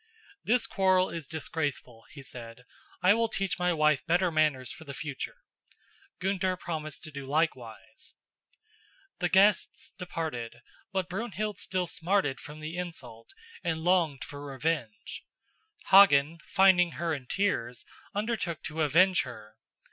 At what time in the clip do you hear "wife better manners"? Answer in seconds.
3.71-4.71